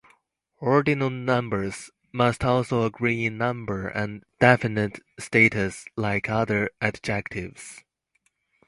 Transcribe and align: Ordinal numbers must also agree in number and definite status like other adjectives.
Ordinal 0.61 1.11
numbers 1.11 1.91
must 2.11 2.43
also 2.43 2.87
agree 2.87 3.23
in 3.25 3.37
number 3.37 3.87
and 3.87 4.23
definite 4.39 4.99
status 5.19 5.85
like 5.95 6.27
other 6.27 6.71
adjectives. 6.81 7.83